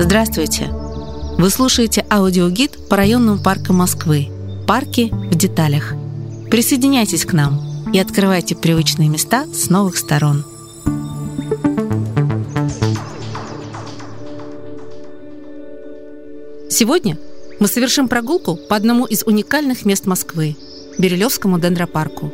Здравствуйте! 0.00 0.68
Вы 1.38 1.50
слушаете 1.50 2.04
аудиогид 2.10 2.88
по 2.88 2.96
районным 2.96 3.42
паркам 3.42 3.76
Москвы 3.76 4.28
«Парки 4.66 5.10
в 5.12 5.34
деталях». 5.34 5.94
Присоединяйтесь 6.50 7.24
к 7.24 7.32
нам 7.32 7.60
и 7.92 7.98
открывайте 7.98 8.56
привычные 8.56 9.08
места 9.08 9.46
с 9.52 9.68
новых 9.68 9.96
сторон. 9.98 10.44
Сегодня 16.70 17.18
мы 17.60 17.68
совершим 17.68 18.08
прогулку 18.08 18.56
по 18.56 18.76
одному 18.76 19.04
из 19.04 19.24
уникальных 19.24 19.84
мест 19.84 20.06
Москвы– 20.06 20.56
Бирюлевскому 20.98 21.58
дендропарку. 21.58 22.32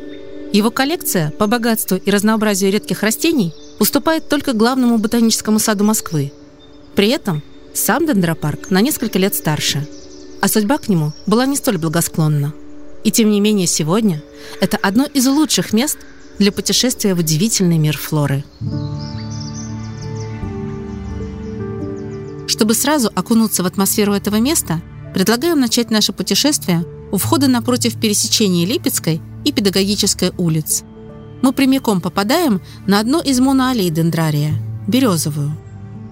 Его 0.53 0.71
коллекция 0.71 1.33
по 1.33 1.47
богатству 1.47 1.97
и 1.97 2.11
разнообразию 2.11 2.71
редких 2.73 3.03
растений 3.03 3.53
уступает 3.79 4.29
только 4.29 4.53
главному 4.53 4.99
ботаническому 4.99 5.59
саду 5.59 5.85
Москвы. 5.85 6.33
При 6.95 7.09
этом 7.09 7.43
сам 7.73 8.07
дендропарк 8.07 8.71
на 8.71 8.81
несколько 8.81 9.19
лет 9.19 9.35
старше, 9.35 9.87
а 10.41 10.49
судьба 10.49 10.79
к 10.79 10.89
нему 10.89 11.13
была 11.27 11.47
не 11.47 11.57
столь 11.57 11.79
благосклонна. 11.79 12.55
И 13.03 13.11
тем 13.11 13.31
не 13.31 13.41
менее 13.41 13.67
сегодня 13.67 14.23
это 14.61 14.77
одно 14.77 15.05
из 15.05 15.27
лучших 15.27 15.73
мест 15.73 15.99
для 16.39 16.53
путешествия 16.53 17.15
в 17.15 17.19
удивительный 17.19 17.79
мир 17.79 17.97
флоры. 17.97 18.45
Чтобы 22.47 22.75
сразу 22.75 23.11
окунуться 23.15 23.63
в 23.63 23.67
атмосферу 23.67 24.15
этого 24.15 24.37
места, 24.37 24.81
предлагаем 25.13 25.61
начать 25.61 25.91
наше 25.91 26.13
путешествие 26.13 26.85
у 27.13 27.17
входа 27.17 27.49
напротив 27.49 28.01
пересечения 28.01 28.67
Липецкой 28.67 29.21
и 29.45 29.53
Педагогической 29.53 30.33
улиц. 30.39 30.85
Мы 31.45 31.53
прямиком 31.53 32.01
попадаем 32.01 32.63
на 32.87 33.01
одно 33.01 33.21
из 33.21 33.39
моноаллей 33.39 33.91
дендрария– 33.91 34.55
березовую. 34.89 35.55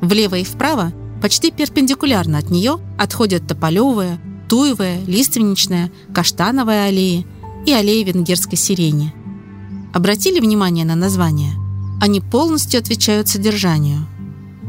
Влево 0.02 0.34
и 0.34 0.44
вправо, 0.44 0.92
почти 1.22 1.50
перпендикулярно 1.50 2.36
от 2.36 2.50
нее, 2.50 2.78
отходят 2.98 3.46
тополевая, 3.46 4.20
туевая, 4.50 5.02
лиственничная, 5.06 5.90
каштановая 6.14 6.88
аллеи 6.88 7.26
и 7.64 7.72
аллея 7.72 8.04
венгерской 8.04 8.58
сирени. 8.58 9.14
Обратили 9.94 10.38
внимание 10.38 10.84
на 10.84 10.96
названия? 10.96 11.54
Они 11.98 12.20
полностью 12.20 12.78
отвечают 12.78 13.28
содержанию. 13.28 14.06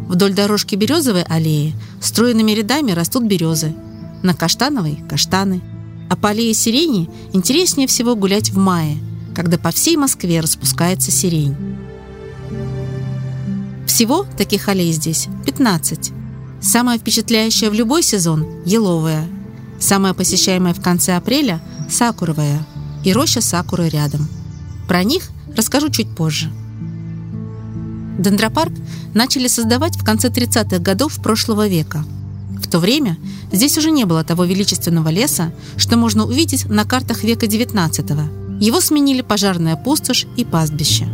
Вдоль 0.08 0.34
дорожки 0.34 0.76
березовой 0.76 1.24
аллеи 1.24 1.76
стройными 2.00 2.54
рядами 2.54 2.94
растут 2.94 3.26
березы, 3.26 3.76
на 4.24 4.34
каштановой– 4.34 5.04
каштаны. 5.10 5.62
А 6.10 6.16
по 6.16 6.30
аллее 6.30 6.54
сирени 6.54 7.10
интереснее 7.34 7.86
всего 7.86 8.16
гулять 8.16 8.52
в 8.52 8.58
мае, 8.58 8.98
когда 9.34 9.58
по 9.58 9.72
всей 9.72 9.98
Москве 9.98 10.40
распускается 10.40 11.12
сирень. 11.12 11.56
Всего 13.88 14.26
таких 14.38 14.70
аллей 14.70 14.92
здесь 14.92 15.28
15. 15.46 16.12
Самая 16.62 16.98
впечатляющая 16.98 17.70
в 17.70 17.74
любой 17.74 18.04
сезон– 18.04 18.48
еловая. 18.66 19.28
Самая 19.80 20.14
посещаемая 20.14 20.74
в 20.74 20.82
конце 20.82 21.16
апреля– 21.16 21.62
сакуровая. 21.90 22.66
И 23.04 23.12
роща 23.12 23.42
сакуры 23.42 23.90
рядом. 23.90 24.28
Про 24.88 25.04
них 25.04 25.30
расскажу 25.56 25.90
чуть 25.90 26.16
позже. 26.16 26.50
Дендропарк 28.18 28.72
начали 29.14 29.48
создавать 29.48 29.98
в 29.98 30.04
конце 30.04 30.30
30-х 30.30 30.80
годов 30.80 31.22
прошлого 31.22 31.68
века. 31.68 32.06
В 32.64 32.68
то 32.68 32.80
время 32.80 33.18
здесь 33.52 33.78
уже 33.78 33.92
не 33.92 34.06
было 34.06 34.24
того 34.24 34.46
величественного 34.46 35.10
леса, 35.10 35.54
что 35.78 35.98
можно 35.98 36.26
увидеть 36.26 36.66
на 36.66 36.86
картах 36.86 37.24
века 37.24 37.46
XIX. 37.46 38.43
Его 38.60 38.82
сменили 38.82 39.22
пожарная 39.22 39.76
пустошь 39.76 40.26
и 40.38 40.46
пастбище. 40.46 41.08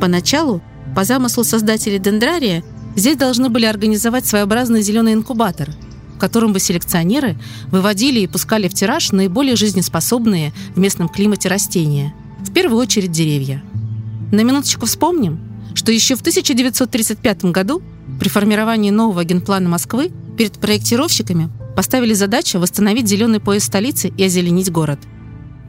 Поначалу, 0.00 0.62
по 0.94 1.04
замыслу 1.04 1.44
создателей 1.44 1.98
дендрария, 1.98 2.64
здесь 2.96 3.16
должны 3.16 3.48
были 3.48 3.66
организовать 3.66 4.26
своеобразный 4.26 4.82
зеленый 4.82 5.12
инкубатор, 5.12 5.70
в 6.16 6.18
котором 6.18 6.52
бы 6.52 6.60
селекционеры 6.60 7.36
выводили 7.68 8.20
и 8.20 8.26
пускали 8.26 8.68
в 8.68 8.74
тираж 8.74 9.12
наиболее 9.12 9.56
жизнеспособные 9.56 10.52
в 10.74 10.78
местном 10.78 11.08
климате 11.08 11.48
растения, 11.48 12.14
в 12.40 12.52
первую 12.52 12.80
очередь 12.80 13.12
деревья. 13.12 13.62
На 14.32 14.42
минуточку 14.42 14.86
вспомним, 14.86 15.40
что 15.74 15.92
еще 15.92 16.16
в 16.16 16.20
1935 16.20 17.46
году 17.46 17.82
при 18.18 18.28
формировании 18.28 18.90
нового 18.90 19.24
генплана 19.24 19.68
Москвы 19.68 20.10
перед 20.36 20.54
проектировщиками 20.54 21.50
поставили 21.76 22.14
задачу 22.14 22.58
восстановить 22.58 23.08
зеленый 23.08 23.40
пояс 23.40 23.64
столицы 23.64 24.08
и 24.08 24.24
озеленить 24.24 24.70
город. 24.70 24.98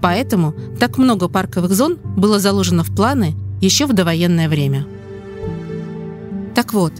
Поэтому 0.03 0.53
так 0.81 0.97
много 0.97 1.29
парковых 1.29 1.71
зон 1.71 1.97
было 2.17 2.37
заложено 2.37 2.83
в 2.83 2.93
планы 2.93 3.35
еще 3.61 3.85
в 3.85 3.93
довоенное 3.93 4.49
время. 4.49 4.85
Так 6.53 6.73
вот, 6.73 6.91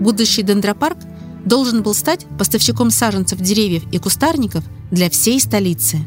будущий 0.00 0.42
дендропарк 0.42 0.96
должен 1.44 1.82
был 1.82 1.92
стать 1.92 2.24
поставщиком 2.38 2.90
саженцев 2.90 3.40
деревьев 3.40 3.82
и 3.92 3.98
кустарников 3.98 4.64
для 4.90 5.10
всей 5.10 5.38
столицы. 5.38 5.98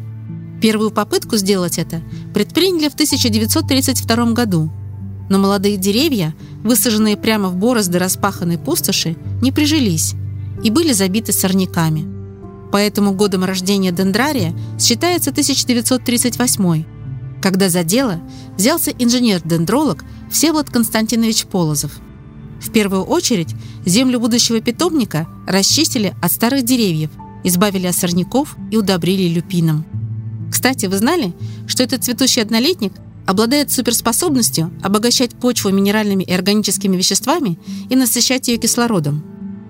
Первую 0.59 0.89
попытку 0.89 1.37
сделать 1.37 1.77
это 1.77 2.01
предприняли 2.33 2.89
в 2.89 2.95
1932 2.95 4.31
году, 4.31 4.71
но 5.29 5.37
молодые 5.37 5.77
деревья, 5.77 6.33
высаженные 6.63 7.15
прямо 7.15 7.49
в 7.49 7.57
борозды 7.57 7.99
распаханной 7.99 8.57
пустоши, 8.57 9.15
не 9.43 9.51
прижились 9.51 10.15
и 10.63 10.71
были 10.71 10.93
забиты 10.93 11.31
сорняками. 11.31 12.18
Поэтому 12.71 13.13
годом 13.13 13.43
рождения 13.43 13.91
дендрария 13.91 14.53
считается 14.79 15.31
1938 15.31 16.85
когда 17.41 17.69
за 17.69 17.83
дело 17.83 18.21
взялся 18.57 18.91
инженер-дендролог 18.91 20.03
Всеволод 20.29 20.69
Константинович 20.69 21.45
Полозов. 21.45 21.99
В 22.61 22.71
первую 22.71 23.03
очередь 23.03 23.55
землю 23.85 24.19
будущего 24.19 24.59
питомника 24.59 25.27
расчистили 25.47 26.15
от 26.21 26.31
старых 26.31 26.63
деревьев, 26.63 27.09
избавили 27.43 27.87
от 27.87 27.95
сорняков 27.95 28.57
и 28.71 28.77
удобрили 28.77 29.33
люпином. 29.33 29.85
Кстати, 30.51 30.87
вы 30.87 30.97
знали, 30.97 31.33
что 31.67 31.83
этот 31.83 32.03
цветущий 32.03 32.41
однолетник 32.41 32.93
обладает 33.25 33.71
суперспособностью 33.71 34.71
обогащать 34.83 35.35
почву 35.35 35.69
минеральными 35.69 36.23
и 36.23 36.33
органическими 36.33 36.97
веществами 36.97 37.59
и 37.89 37.95
насыщать 37.95 38.47
ее 38.47 38.57
кислородом. 38.57 39.23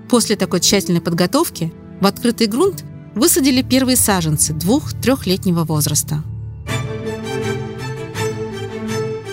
После 0.09 0.35
такой 0.35 0.61
тщательной 0.61 1.01
подготовки 1.01 1.71
в 1.99 2.05
открытый 2.07 2.47
грунт 2.47 2.85
высадили 3.15 3.61
первые 3.61 3.95
саженцы 3.95 4.53
двух-трехлетнего 4.53 5.63
возраста. 5.63 6.23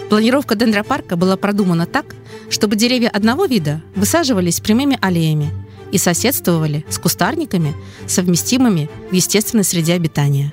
Планировка 0.09 0.55
дендропарка 0.55 1.17
была 1.17 1.37
продумана 1.37 1.87
так, 1.87 2.15
чтобы 2.49 2.77
деревья 2.77 3.09
одного 3.09 3.47
вида 3.47 3.83
высаживались 3.95 4.61
прямыми 4.61 4.99
аллеями 5.01 5.51
и 5.93 5.99
соседствовали 5.99 6.85
с 6.89 6.99
кустарниками, 6.99 7.75
совместимыми 8.07 8.89
в 9.11 9.15
естественной 9.15 9.65
среде 9.65 9.95
обитания. 9.95 10.53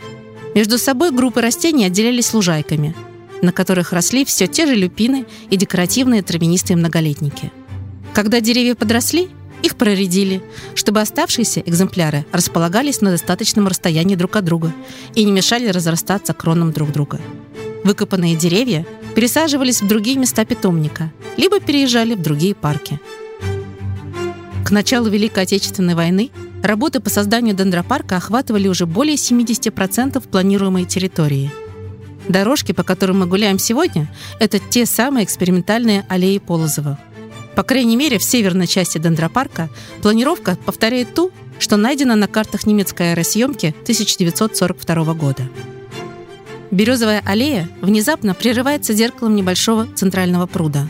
Между 0.56 0.78
собой 0.78 1.12
группы 1.12 1.42
растений 1.42 1.86
отделялись 1.86 2.34
лужайками– 2.34 2.96
на 3.44 3.52
которых 3.52 3.92
росли 3.92 4.26
все 4.26 4.48
те 4.48 4.66
же 4.66 4.74
люпины 4.74 5.26
и 5.50 5.58
декоративные 5.58 6.24
травянистые 6.24 6.78
многолетники. 6.78 7.52
Когда 8.14 8.40
деревья 8.40 8.74
подросли, 8.74 9.30
их 9.64 9.76
проредили, 9.76 10.44
чтобы 10.76 11.02
оставшиеся 11.02 11.62
экземпляры 11.62 12.26
располагались 12.32 13.02
на 13.02 13.10
достаточном 13.10 13.68
расстоянии 13.68 14.16
друг 14.16 14.36
от 14.36 14.46
друга 14.46 14.72
и 15.16 15.24
не 15.24 15.32
мешали 15.32 15.68
разрастаться 15.70 16.34
кронам 16.34 16.72
друг 16.72 16.92
друга. 16.92 17.20
Выкопанные 17.84 18.36
деревья 18.36 18.86
пересаживались 19.16 19.82
в 19.82 19.88
другие 19.88 20.18
места 20.18 20.46
питомника, 20.46 21.12
либо 21.38 21.60
переезжали 21.60 22.14
в 22.14 22.22
другие 22.22 22.54
парки. 22.54 23.00
К 24.64 24.72
началу 24.72 25.10
Великой 25.10 25.44
Отечественной 25.44 25.96
войны 25.96 26.30
работы 26.62 27.00
по 27.00 27.10
созданию 27.10 27.56
дендропарка 27.56 28.18
охватывали 28.18 28.68
уже 28.68 28.86
более 28.86 29.16
70% 29.16 30.22
планируемой 30.30 30.86
территории– 30.86 31.52
Дорожки, 32.28 32.72
по 32.72 32.84
которым 32.84 33.20
мы 33.20 33.26
гуляем 33.26 33.60
сегодня, 33.60 34.08
это 34.40 34.60
те 34.60 34.86
самые 34.86 35.26
экспериментальные 35.26 36.06
аллеи 36.08 36.38
Полозова. 36.38 36.98
По 37.56 37.64
крайней 37.64 37.96
мере, 37.96 38.18
в 38.18 38.24
северной 38.24 38.68
части 38.68 38.98
дендропарка 38.98 39.70
планировка 40.02 40.58
повторяет 40.66 41.14
ту, 41.14 41.32
что 41.60 41.78
найдена 41.78 42.16
на 42.16 42.28
картах 42.28 42.66
немецкой 42.66 43.12
аэросъемки 43.12 43.76
1942 43.84 45.14
года. 45.14 45.44
Березовая 46.72 47.22
аллея 47.26 47.70
внезапно 47.82 48.34
прерывается 48.34 48.94
зеркалом 48.94 49.36
небольшого 49.36 49.88
центрального 49.96 50.48
пруда. 50.48 50.88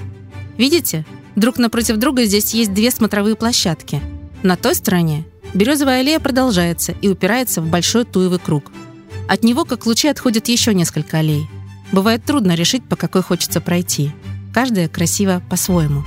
Видите? 0.58 1.06
Друг 1.36 1.58
напротив 1.58 1.98
друга 1.98 2.26
здесь 2.26 2.54
есть 2.54 2.74
две 2.74 2.92
смотровые 2.92 3.36
площадки. 3.36 4.02
На 4.44 4.56
той 4.56 4.76
стороне 4.76 5.26
березовая 5.54 6.00
аллея 6.00 6.20
продолжается 6.20 6.96
и 7.02 7.10
упирается 7.10 7.62
в 7.62 7.68
большой 7.68 8.06
туевый 8.06 8.40
круг– 8.40 8.72
от 9.28 9.44
него, 9.44 9.66
как 9.66 9.86
лучи, 9.86 10.08
отходят 10.08 10.48
еще 10.48 10.74
несколько 10.74 11.18
аллей. 11.18 11.48
Бывает 11.92 12.24
трудно 12.26 12.56
решить, 12.56 12.84
по 12.84 12.96
какой 12.96 13.22
хочется 13.22 13.62
пройти. 13.62 14.12
Каждая 14.54 14.88
красиво 14.88 15.42
по-своему. 15.50 16.04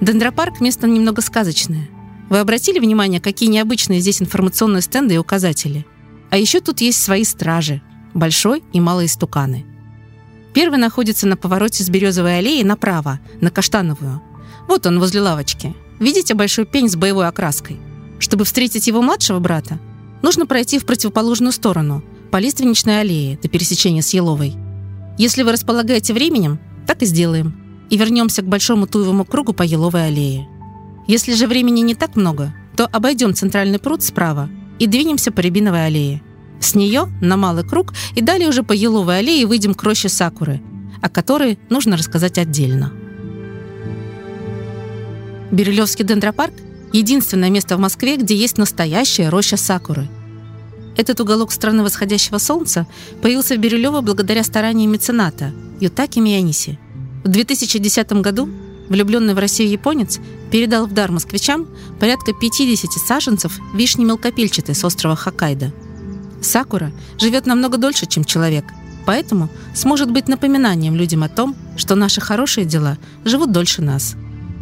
Дендропарк– 0.00 0.60
место 0.60 0.86
немного 0.86 1.22
сказочное. 1.22 1.88
Вы 2.30 2.38
обратили 2.38 2.78
внимание, 2.78 3.20
какие 3.20 3.48
необычные 3.48 4.00
здесь 4.00 4.22
информационные 4.22 4.82
стенды 4.82 5.14
и 5.14 5.18
указатели? 5.18 5.84
А 6.30 6.36
еще 6.36 6.60
тут 6.60 6.80
есть 6.80 7.02
свои 7.02 7.24
стражи– 7.24 7.82
большой 8.14 8.62
и 8.72 8.80
малые 8.80 9.08
стуканы. 9.08 9.66
Первый 10.54 10.78
находится 10.78 11.26
на 11.26 11.36
повороте 11.36 11.82
с 11.82 11.88
Березовой 11.88 12.38
аллеи 12.38 12.62
направо, 12.62 13.18
на 13.40 13.50
Каштановую. 13.50 14.22
Вот 14.68 14.86
он 14.86 15.00
возле 15.00 15.20
лавочки. 15.20 15.74
Видите 15.98 16.34
большой 16.34 16.64
пень 16.64 16.88
с 16.88 16.94
боевой 16.94 17.26
окраской? 17.26 17.78
Чтобы 18.20 18.44
встретить 18.44 18.86
его 18.86 19.02
младшего 19.02 19.40
брата, 19.40 19.80
нужно 20.22 20.46
пройти 20.46 20.78
в 20.78 20.86
противоположную 20.86 21.52
сторону, 21.52 22.04
по 22.30 22.36
лиственничной 22.36 23.00
аллее 23.00 23.38
до 23.38 23.48
пересечения 23.48 24.02
с 24.02 24.14
Еловой. 24.14 24.54
Если 25.16 25.42
вы 25.42 25.52
располагаете 25.52 26.12
временем, 26.14 26.60
так 26.86 27.02
и 27.02 27.06
сделаем. 27.06 27.67
И 27.90 27.96
вернемся 27.96 28.42
к 28.42 28.46
большому 28.46 28.86
туевому 28.86 29.24
кругу 29.24 29.52
по 29.52 29.62
Еловой 29.62 30.08
аллее. 30.08 30.48
Если 31.06 31.34
же 31.34 31.46
времени 31.46 31.80
не 31.80 31.94
так 31.94 32.16
много, 32.16 32.54
то 32.76 32.86
обойдем 32.86 33.34
центральный 33.34 33.78
пруд 33.78 34.02
справа 34.02 34.50
и 34.78 34.86
двинемся 34.86 35.32
по 35.32 35.40
Рябиновой 35.40 35.86
аллее. 35.86 36.22
С 36.60 36.74
нее 36.74 37.08
на 37.20 37.36
Малый 37.36 37.66
круг 37.66 37.94
и 38.14 38.20
далее 38.20 38.48
уже 38.48 38.62
по 38.62 38.72
Еловой 38.72 39.18
аллее 39.18 39.46
выйдем 39.46 39.74
к 39.74 39.82
роще 39.82 40.08
Сакуры, 40.08 40.60
о 41.00 41.08
которой 41.08 41.58
нужно 41.70 41.96
рассказать 41.96 42.38
отдельно. 42.38 42.92
Бирюлевский 45.50 46.04
дендропарк– 46.04 46.52
единственное 46.92 47.48
место 47.48 47.76
в 47.76 47.80
Москве, 47.80 48.16
где 48.16 48.36
есть 48.36 48.58
настоящая 48.58 49.30
роща 49.30 49.56
Сакуры. 49.56 50.08
Этот 50.96 51.20
уголок 51.20 51.52
страны 51.52 51.82
восходящего 51.82 52.38
солнца 52.38 52.86
появился 53.22 53.54
в 53.54 53.58
Бирюлево 53.58 54.00
благодаря 54.00 54.42
стараниям 54.42 54.92
мецената 54.92 55.52
Ютаки 55.80 56.18
Мияниси. 56.18 56.78
В 57.28 57.30
2010 57.30 58.12
году 58.22 58.48
влюбленный 58.88 59.34
в 59.34 59.38
Россию 59.38 59.68
японец 59.70 60.18
передал 60.50 60.86
в 60.86 60.94
дар 60.94 61.12
москвичам 61.12 61.68
порядка 62.00 62.32
50 62.32 62.90
саженцев 62.90 63.60
вишни 63.74 64.04
мелкопильчатой 64.04 64.74
с 64.74 64.82
острова 64.82 65.14
Хоккайдо– 65.14 65.70
Сакура 66.40 66.92
живет 67.18 67.46
намного 67.46 67.78
дольше, 67.78 68.06
чем 68.06 68.24
человек, 68.24 68.64
поэтому 69.06 69.48
сможет 69.74 70.10
быть 70.10 70.28
напоминанием 70.28 70.94
людям 70.94 71.22
о 71.22 71.28
том, 71.28 71.56
что 71.76 71.94
наши 71.94 72.20
хорошие 72.20 72.64
дела 72.64 72.98
живут 73.24 73.52
дольше 73.52 73.82
нас. 73.82 74.14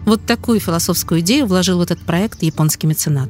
Вот 0.04 0.24
такую 0.24 0.60
философскую 0.60 1.20
идею 1.20 1.46
вложил 1.46 1.78
в 1.78 1.82
этот 1.82 2.00
проект 2.00 2.42
японский 2.42 2.86
меценат. 2.86 3.28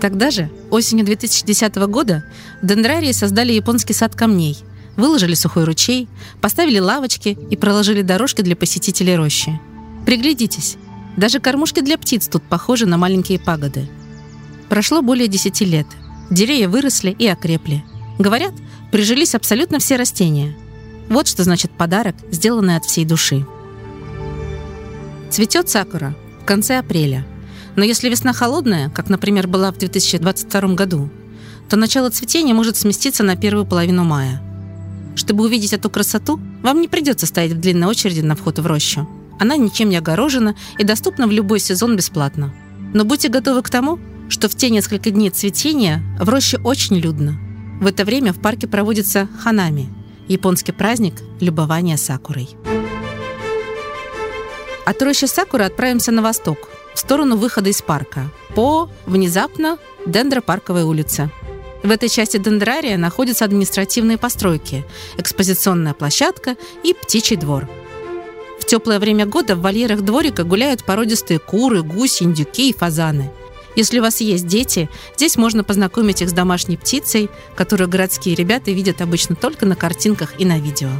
Тогда 0.00 0.30
же, 0.30 0.50
осенью 0.70 1.06
2010 1.06 1.74
года, 1.76 2.24
в 2.60 2.66
Дендрарии 2.66 3.12
создали 3.12 3.52
японский 3.52 3.92
сад 3.92 4.14
камней, 4.16 4.58
выложили 4.96 5.34
сухой 5.34 5.64
ручей, 5.64 6.08
поставили 6.40 6.78
лавочки 6.78 7.38
и 7.50 7.56
проложили 7.56 8.02
дорожки 8.02 8.42
для 8.42 8.56
посетителей 8.56 9.16
рощи. 9.16 9.60
Приглядитесь, 10.06 10.76
даже 11.16 11.40
кормушки 11.40 11.80
для 11.80 11.98
птиц 11.98 12.28
тут 12.28 12.42
похожи 12.42 12.86
на 12.86 12.98
маленькие 12.98 13.38
пагоды. 13.38 13.88
Прошло 14.68 15.02
более 15.02 15.28
10 15.28 15.60
лет– 15.62 15.86
Деревья 16.32 16.66
выросли 16.66 17.10
и 17.10 17.26
окрепли. 17.26 17.84
Говорят, 18.18 18.54
прижились 18.90 19.34
абсолютно 19.34 19.78
все 19.78 19.96
растения. 19.96 20.56
Вот 21.10 21.28
что 21.28 21.44
значит 21.44 21.72
подарок, 21.72 22.16
сделанный 22.30 22.76
от 22.76 22.86
всей 22.86 23.04
души. 23.04 23.46
Цветет 25.28 25.68
сакура 25.68 26.14
в 26.42 26.46
конце 26.46 26.78
апреля. 26.78 27.26
Но 27.76 27.84
если 27.84 28.08
весна 28.08 28.32
холодная, 28.32 28.88
как, 28.88 29.10
например, 29.10 29.46
была 29.46 29.70
в 29.72 29.76
2022 29.76 30.74
году, 30.74 31.10
то 31.68 31.76
начало 31.76 32.08
цветения 32.08 32.54
может 32.54 32.78
сместиться 32.78 33.22
на 33.22 33.36
первую 33.36 33.66
половину 33.66 34.04
мая. 34.04 34.42
Чтобы 35.14 35.44
увидеть 35.44 35.72
эту 35.72 35.90
красоту, 35.90 36.40
вам 36.62 36.80
не 36.80 36.88
придется 36.88 37.26
стоять 37.26 37.52
в 37.52 37.60
длинной 37.60 37.88
очереди 37.88 38.20
на 38.20 38.36
вход 38.36 38.58
в 38.58 38.66
рощу. 38.66 39.08
Она 39.38 39.56
ничем 39.56 39.88
не 39.88 39.96
огорожена 39.96 40.54
и 40.78 40.84
доступна 40.84 41.26
в 41.26 41.32
любой 41.32 41.60
сезон 41.60 41.96
бесплатно. 41.96 42.54
Но 42.94 43.04
будьте 43.04 43.28
готовы 43.28 43.62
к 43.62 43.70
тому, 43.70 43.98
что 44.28 44.48
в 44.48 44.54
те 44.54 44.70
несколько 44.70 45.10
дней 45.10 45.30
цветения 45.30 46.02
в 46.20 46.28
роще 46.28 46.58
очень 46.58 46.96
людно. 46.96 47.38
В 47.80 47.86
это 47.86 48.04
время 48.04 48.32
в 48.32 48.40
парке 48.40 48.66
проводится 48.66 49.28
ханами– 49.42 49.88
японский 50.28 50.72
праздник 50.72 51.14
любования 51.40 51.96
сакурой. 51.96 52.48
От 54.84 55.00
рощи 55.02 55.26
Сакуры 55.26 55.64
отправимся 55.64 56.10
на 56.10 56.22
восток, 56.22 56.68
в 56.94 56.98
сторону 56.98 57.36
выхода 57.36 57.70
из 57.70 57.80
парка, 57.82 58.30
по, 58.54 58.90
внезапно, 59.06 59.78
Дендропарковой 60.06 60.82
улице. 60.82 61.30
В 61.82 61.90
этой 61.90 62.08
части 62.08 62.36
дендрария 62.36 62.96
находятся 62.96 63.44
административные 63.44 64.18
постройки, 64.18 64.84
экспозиционная 65.16 65.94
площадка 65.94 66.56
и 66.84 66.94
птичий 66.94 67.36
двор. 67.36 67.68
В 68.60 68.64
теплое 68.64 68.98
время 68.98 69.26
года 69.26 69.56
в 69.56 69.60
вольерах 69.60 70.02
дворика 70.02 70.44
гуляют 70.44 70.84
породистые 70.84 71.38
куры, 71.38 71.82
гуси, 71.82 72.22
индюки 72.22 72.70
и 72.70 72.74
фазаны– 72.74 73.30
если 73.74 74.00
у 74.00 74.02
вас 74.02 74.20
есть 74.20 74.46
дети, 74.46 74.90
здесь 75.16 75.36
можно 75.36 75.64
познакомить 75.64 76.20
их 76.20 76.28
с 76.28 76.32
домашней 76.32 76.76
птицей, 76.76 77.30
которую 77.56 77.88
городские 77.88 78.34
ребята 78.34 78.70
видят 78.70 79.00
обычно 79.00 79.34
только 79.34 79.64
на 79.64 79.76
картинках 79.76 80.34
и 80.38 80.44
на 80.44 80.58
видео. 80.58 80.90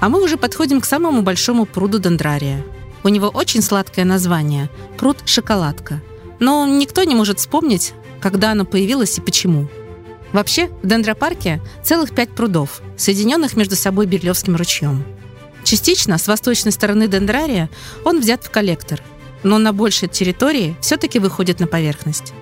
А 0.00 0.08
мы 0.08 0.22
уже 0.22 0.36
подходим 0.36 0.80
к 0.80 0.84
самому 0.84 1.22
большому 1.22 1.64
пруду 1.64 1.98
дендрария. 1.98 2.64
У 3.02 3.08
него 3.08 3.28
очень 3.28 3.62
сладкое 3.62 4.04
название– 4.04 4.68
пруд 4.98 5.18
«Шоколадка». 5.24 6.02
Но 6.38 6.66
никто 6.66 7.04
не 7.04 7.14
может 7.14 7.38
вспомнить, 7.38 7.92
когда 8.20 8.52
оно 8.52 8.64
появилось 8.64 9.18
и 9.18 9.20
почему. 9.20 9.68
Вообще, 10.32 10.68
в 10.82 10.86
дендропарке 10.86 11.60
целых 11.82 12.14
пять 12.14 12.30
прудов, 12.30 12.82
соединенных 12.96 13.56
между 13.56 13.74
собой 13.76 14.06
Берлевским 14.06 14.56
ручьем. 14.56 15.04
Частично 15.64 16.18
с 16.18 16.28
восточной 16.28 16.72
стороны 16.72 17.08
дендрария 17.08 17.68
он 18.04 18.20
взят 18.20 18.44
в 18.44 18.50
коллектор– 18.50 19.02
но 19.42 19.58
на 19.58 19.72
большей 19.72 20.08
территории 20.08 20.76
все-таки 20.80 21.18
выходит 21.18 21.60
на 21.60 21.66
поверхность. 21.66 22.32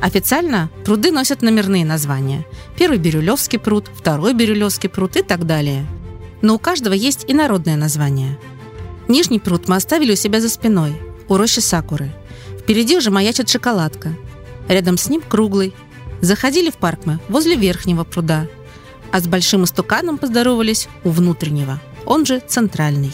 Официально 0.00 0.70
пруды 0.84 1.10
носят 1.10 1.42
номерные 1.42 1.84
названия. 1.84 2.44
Первый 2.76 2.98
Бирюлевский 2.98 3.58
пруд, 3.58 3.90
второй 3.94 4.34
Бирюлевский 4.34 4.90
пруд 4.90 5.16
и 5.16 5.22
так 5.22 5.46
далее. 5.46 5.86
Но 6.42 6.54
у 6.54 6.58
каждого 6.58 6.92
есть 6.92 7.24
и 7.28 7.32
народное 7.32 7.76
название. 7.76 8.38
Нижний 9.08 9.38
пруд 9.38 9.68
мы 9.68 9.76
оставили 9.76 10.12
у 10.12 10.16
себя 10.16 10.40
за 10.40 10.50
спиной, 10.50 11.00
у 11.28 11.36
рощи 11.36 11.60
Сакуры. 11.60 12.12
Впереди 12.60 12.96
уже 12.96 13.10
маячит 13.10 13.48
шоколадка. 13.48 14.14
Рядом 14.68 14.98
с 14.98 15.08
ним 15.08 15.20
круглый. 15.20 15.74
Заходили 16.20 16.70
в 16.70 16.76
парк 16.76 17.00
мы 17.04 17.18
возле 17.28 17.56
верхнего 17.56 18.04
пруда. 18.04 18.46
А 19.12 19.20
с 19.20 19.26
большим 19.26 19.64
истуканом 19.64 20.18
поздоровались 20.18 20.88
у 21.04 21.10
внутреннего, 21.10 21.80
он 22.04 22.26
же 22.26 22.40
центральный. 22.40 23.12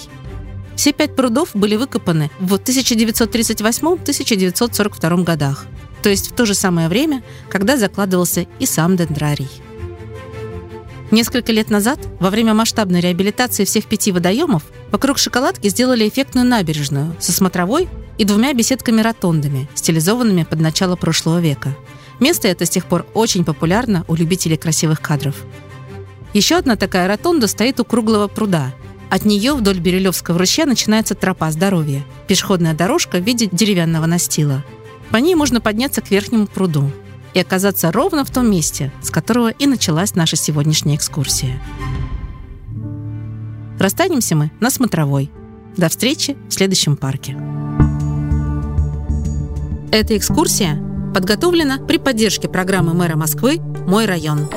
Все 0.76 0.92
пять 0.92 1.14
прудов 1.14 1.50
были 1.54 1.76
выкопаны 1.76 2.30
в 2.40 2.54
1938-1942 2.54 5.22
годах, 5.22 5.66
то 6.02 6.08
есть 6.08 6.32
в 6.32 6.34
то 6.34 6.46
же 6.46 6.54
самое 6.54 6.88
время, 6.88 7.22
когда 7.50 7.76
закладывался 7.76 8.46
и 8.58 8.64
сам 8.66 8.96
дендрарий. 8.96 9.50
Несколько 11.10 11.52
лет 11.52 11.68
назад, 11.68 11.98
во 12.20 12.30
время 12.30 12.54
масштабной 12.54 13.00
реабилитации 13.00 13.66
всех 13.66 13.84
пяти 13.84 14.12
водоемов, 14.12 14.62
вокруг 14.90 15.18
шоколадки 15.18 15.68
сделали 15.68 16.08
эффектную 16.08 16.46
набережную 16.46 17.14
со 17.20 17.32
смотровой 17.32 17.86
и 18.22 18.24
двумя 18.24 18.54
беседками-ротондами, 18.54 19.68
стилизованными 19.74 20.44
под 20.44 20.60
начало 20.60 20.94
прошлого 20.94 21.40
века. 21.40 21.76
Место 22.20 22.46
это 22.46 22.64
с 22.66 22.70
тех 22.70 22.86
пор 22.86 23.04
очень 23.14 23.44
популярно 23.44 24.04
у 24.06 24.14
любителей 24.14 24.56
красивых 24.56 25.00
кадров. 25.00 25.34
Еще 26.32 26.54
одна 26.54 26.76
такая 26.76 27.08
ротонда 27.08 27.48
стоит 27.48 27.80
у 27.80 27.84
круглого 27.84 28.28
пруда, 28.28 28.72
от 29.10 29.24
нее 29.24 29.54
вдоль 29.54 29.78
Бирюлевского 29.78 30.38
ручья 30.38 30.66
начинается 30.66 31.16
тропа 31.16 31.50
здоровья, 31.50 32.02
пешеходная 32.28 32.74
дорожка 32.74 33.18
в 33.18 33.24
виде 33.24 33.48
деревянного 33.50 34.06
настила. 34.06 34.64
По 35.10 35.16
ней 35.16 35.34
можно 35.34 35.60
подняться 35.60 36.00
к 36.00 36.10
верхнему 36.10 36.46
пруду 36.46 36.90
и 37.34 37.40
оказаться 37.40 37.90
ровно 37.90 38.24
в 38.24 38.30
том 38.30 38.48
месте, 38.48 38.92
с 39.02 39.10
которого 39.10 39.50
и 39.50 39.66
началась 39.66 40.14
наша 40.14 40.36
сегодняшняя 40.36 40.94
экскурсия. 40.94 41.60
Расстанемся 43.80 44.36
мы 44.36 44.52
на 44.60 44.70
Смотровой. 44.70 45.30
До 45.76 45.88
встречи 45.88 46.36
в 46.48 46.54
следующем 46.54 46.96
парке. 46.96 47.36
Эта 49.92 50.16
экскурсия 50.16 50.82
подготовлена 51.14 51.76
при 51.76 51.98
поддержке 51.98 52.48
программы 52.48 52.94
мэра 52.94 53.14
Москвы 53.14 53.58
«Мой 53.58 54.06
район». 54.06 54.48